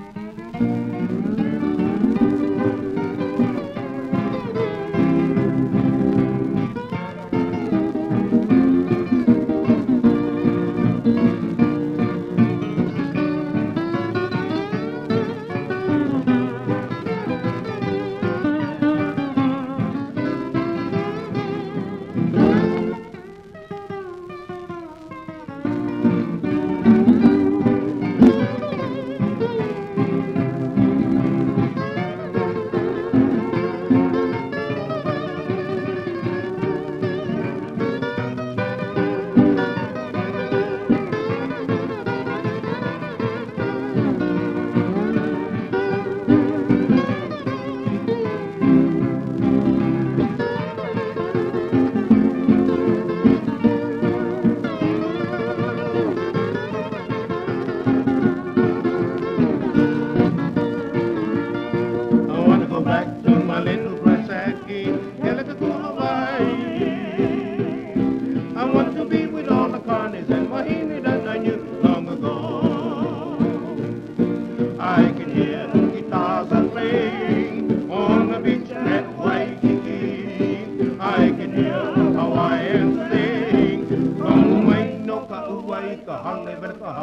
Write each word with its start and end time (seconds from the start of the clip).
Música 0.00 0.79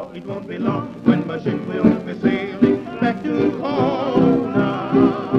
now. 0.00 0.14
It 0.14 0.26
won't 0.26 0.48
be 0.48 0.58
long 0.58 0.86
when 1.04 1.26
my 1.26 1.38
ship 1.42 1.60
will 1.66 1.94
be 2.00 2.18
sailing 2.20 2.84
back 3.00 3.22
to 3.22 3.58
home 3.60 4.52
now. 4.52 5.29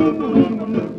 Hmm, 0.00 0.08
hmm, 0.08 0.76
hmm. 0.76 0.89